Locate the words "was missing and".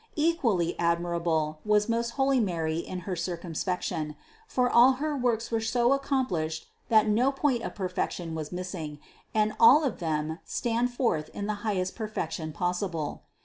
8.33-9.53